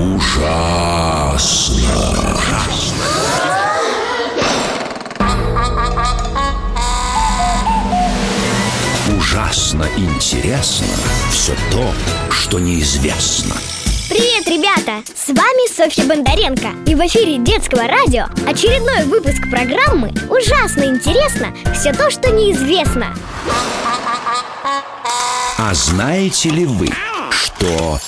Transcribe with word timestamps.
Ужасно. 0.00 1.76
Ужасно 9.14 9.86
интересно 9.98 10.86
все 11.30 11.52
то, 11.70 11.92
что 12.30 12.58
неизвестно. 12.58 13.54
Привет, 14.08 14.48
ребята! 14.48 15.02
С 15.14 15.28
вами 15.28 15.70
Софья 15.70 16.06
Бондаренко 16.06 16.68
И 16.86 16.94
в 16.94 17.00
эфире 17.06 17.36
детского 17.36 17.82
радио 17.82 18.24
очередной 18.48 19.04
выпуск 19.04 19.50
программы 19.50 20.14
«Ужасно 20.30 20.84
интересно 20.84 21.54
все 21.74 21.92
то, 21.92 22.10
что 22.10 22.30
неизвестно» 22.30 23.14
А 25.58 25.74
знаете 25.74 26.48
ли 26.48 26.64
вы, 26.64 26.88
что... 27.30 28.00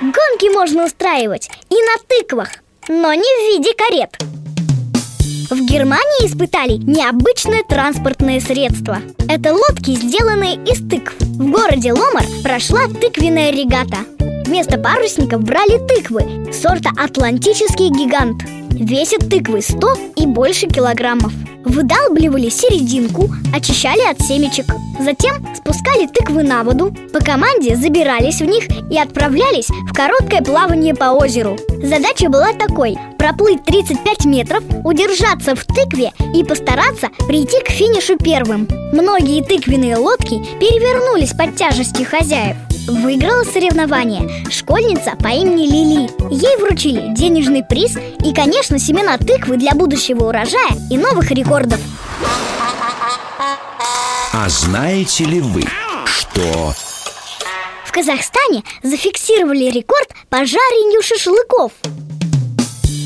Гонки 0.00 0.50
можно 0.54 0.86
устраивать 0.86 1.50
и 1.68 1.74
на 1.74 2.02
тыквах, 2.08 2.48
но 2.88 3.12
не 3.12 3.20
в 3.20 3.52
виде 3.52 3.74
карет. 3.74 4.16
В 5.50 5.66
Германии 5.66 6.26
испытали 6.26 6.78
необычное 6.78 7.62
транспортное 7.64 8.40
средство. 8.40 8.96
Это 9.28 9.52
лодки, 9.52 9.90
сделанные 9.90 10.54
из 10.54 10.78
тыкв. 10.88 11.12
В 11.20 11.50
городе 11.50 11.92
Ломар 11.92 12.24
прошла 12.42 12.86
тыквенная 12.88 13.50
регата. 13.50 13.98
Вместо 14.46 14.78
парусников 14.78 15.42
брали 15.42 15.76
тыквы 15.86 16.50
сорта 16.50 16.90
«Атлантический 16.96 17.90
гигант» 17.90 18.42
Весят 18.80 19.28
тыквы 19.28 19.60
100 19.60 20.12
и 20.16 20.26
больше 20.26 20.66
килограммов. 20.66 21.34
Выдалбливали 21.66 22.48
серединку, 22.48 23.28
очищали 23.54 24.10
от 24.10 24.22
семечек. 24.22 24.64
Затем 24.98 25.54
спускали 25.54 25.69
тыквы 26.30 26.42
на 26.42 26.62
воду. 26.62 26.94
По 27.12 27.20
команде 27.20 27.76
забирались 27.76 28.40
в 28.40 28.44
них 28.44 28.64
и 28.90 28.98
отправлялись 28.98 29.68
в 29.68 29.92
короткое 29.94 30.42
плавание 30.42 30.94
по 30.94 31.12
озеру. 31.12 31.58
Задача 31.82 32.28
была 32.28 32.52
такой– 32.52 32.96
проплыть 33.18 33.64
35 33.64 34.24
метров, 34.26 34.62
удержаться 34.84 35.54
в 35.54 35.64
тыкве 35.64 36.12
и 36.34 36.44
постараться 36.44 37.08
прийти 37.26 37.60
к 37.62 37.68
финишу 37.68 38.16
первым. 38.16 38.68
Многие 38.92 39.42
тыквенные 39.42 39.96
лодки 39.96 40.42
перевернулись 40.58 41.32
под 41.32 41.56
тяжестью 41.56 42.06
хозяев. 42.06 42.56
Выиграла 42.88 43.44
соревнование 43.44 44.28
школьница 44.50 45.12
по 45.16 45.28
имени 45.28 45.66
Лили. 45.66 46.10
Ей 46.30 46.56
вручили 46.56 47.14
денежный 47.14 47.62
приз 47.62 47.96
и, 48.24 48.32
конечно, 48.34 48.78
семена 48.78 49.16
тыквы 49.18 49.56
для 49.56 49.72
будущего 49.72 50.28
урожая 50.28 50.72
и 50.90 50.96
новых 50.96 51.30
рекордов 51.30 51.80
А 54.32 54.48
знаете 54.48 55.24
ли 55.24 55.40
вы, 55.40 55.62
что... 56.06 56.72
В 57.84 57.92
Казахстане 57.92 58.62
зафиксировали 58.84 59.64
рекорд 59.70 60.10
по 60.28 60.44
жарению 60.46 61.02
шашлыков 61.02 61.72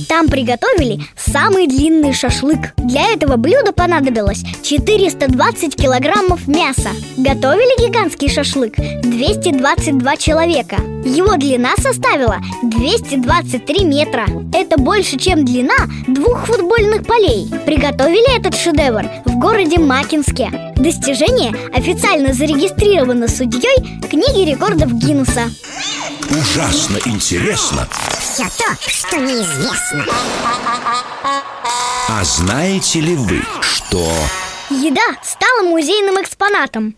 там 0.05 0.28
приготовили 0.28 1.00
самый 1.16 1.66
длинный 1.66 2.12
шашлык. 2.12 2.74
Для 2.77 3.12
этого 3.12 3.36
блюда 3.36 3.72
понадобилось 3.72 4.44
420 4.62 5.74
килограммов 5.77 6.47
мяса. 6.47 6.91
Готовили 7.16 7.86
гигантский 7.86 8.28
шашлык 8.28 8.77
222 9.02 10.16
человека. 10.16 10.77
Его 11.05 11.36
длина 11.36 11.75
составила 11.77 12.38
223 12.62 13.84
метра. 13.84 14.27
Это 14.52 14.78
больше, 14.78 15.19
чем 15.19 15.44
длина 15.44 15.77
двух 16.06 16.47
футбольных 16.47 17.05
полей. 17.05 17.48
Приготовили 17.66 18.38
этот 18.38 18.55
шедевр 18.55 19.05
в 19.25 19.38
городе 19.38 19.78
Макинске. 19.78 20.72
Достижение 20.77 21.52
официально 21.72 22.32
зарегистрировано 22.32 23.28
судьей 23.28 24.00
книги 24.08 24.50
рекордов 24.50 24.92
Гиннесса 24.92 25.50
Ужасно 26.30 26.98
интересно. 27.05 27.86
Все 28.19 28.44
то, 28.44 28.77
что 28.86 29.19
неизвестно. 29.19 30.06
А 32.08 32.25
знаете 32.25 33.00
ли 33.00 33.14
вы, 33.14 33.42
что... 33.61 34.11
Еда 34.71 35.19
стала 35.22 35.69
музейным 35.69 36.21
экспонатом. 36.22 36.97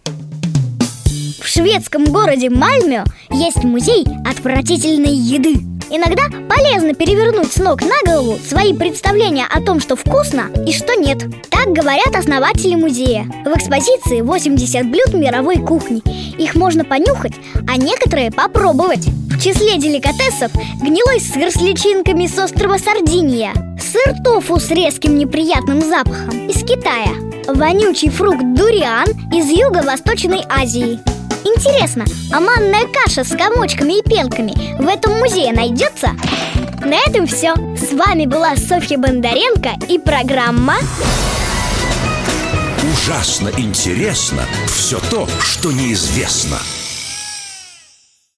В 1.42 1.46
шведском 1.46 2.04
городе 2.04 2.50
Мальмё 2.50 3.04
есть 3.30 3.64
музей 3.64 4.06
отвратительной 4.24 5.14
еды. 5.14 5.54
Иногда 5.88 6.24
полезно 6.48 6.94
перевернуть 6.94 7.52
с 7.52 7.58
ног 7.58 7.80
на 7.82 7.96
голову 8.04 8.38
свои 8.38 8.72
представления 8.74 9.46
о 9.46 9.60
том, 9.60 9.80
что 9.80 9.94
вкусно 9.94 10.50
и 10.66 10.72
что 10.72 10.94
нет. 10.96 11.18
Так 11.48 11.68
говорят 11.68 12.14
основатели 12.16 12.74
музея. 12.74 13.24
В 13.44 13.56
экспозиции 13.56 14.20
80 14.20 14.90
блюд 14.90 15.14
мировой 15.14 15.58
кухни. 15.58 16.02
Их 16.40 16.56
можно 16.56 16.84
понюхать, 16.84 17.34
а 17.68 17.76
некоторые 17.76 18.32
попробовать 18.32 19.06
Числе 19.40 19.76
деликатесов 19.76 20.50
гнилой 20.80 21.20
сыр 21.20 21.50
с 21.50 21.56
личинками 21.56 22.26
с 22.26 22.38
острова 22.38 22.78
Сардиния 22.78 23.52
Сыр 23.78 24.14
тофу 24.24 24.58
с 24.58 24.70
резким 24.70 25.18
неприятным 25.18 25.82
запахом 25.82 26.48
из 26.48 26.62
Китая 26.62 27.12
Вонючий 27.46 28.08
фрукт 28.08 28.40
дуриан 28.40 29.08
из 29.32 29.48
Юго-Восточной 29.50 30.42
Азии 30.48 30.98
Интересно, 31.44 32.04
а 32.32 32.40
манная 32.40 32.86
каша 32.88 33.24
с 33.24 33.36
комочками 33.36 34.00
и 34.00 34.02
пенками 34.02 34.54
в 34.82 34.88
этом 34.88 35.12
музее 35.18 35.52
найдется? 35.52 36.10
На 36.84 36.96
этом 37.06 37.26
все. 37.26 37.54
С 37.76 37.92
вами 37.92 38.26
была 38.26 38.56
Софья 38.56 38.98
Бондаренко 38.98 39.70
и 39.88 39.98
программа 39.98 40.76
Ужасно 42.92 43.50
интересно 43.58 44.42
все 44.66 44.98
то, 45.10 45.28
что 45.40 45.72
неизвестно. 45.72 46.58